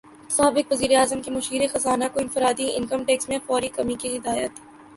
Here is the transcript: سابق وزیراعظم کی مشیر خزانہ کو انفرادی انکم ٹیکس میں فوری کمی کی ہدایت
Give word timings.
سابق 0.29 0.71
وزیراعظم 0.71 1.19
کی 1.21 1.31
مشیر 1.31 1.61
خزانہ 1.73 2.05
کو 2.13 2.19
انفرادی 2.19 2.67
انکم 2.77 3.03
ٹیکس 3.07 3.29
میں 3.29 3.39
فوری 3.47 3.69
کمی 3.75 3.95
کی 4.01 4.15
ہدایت 4.17 4.53